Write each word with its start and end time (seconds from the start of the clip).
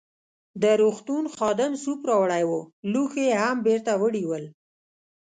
د 0.61 0.63
روغتون 0.81 1.23
خادم 1.35 1.71
سوپ 1.83 1.99
راوړی 2.09 2.43
وو، 2.49 2.59
لوښي 2.91 3.23
يې 3.29 3.35
هم 3.43 3.57
بیرته 3.67 3.93
وړي 4.01 4.23
ول. 4.29 4.45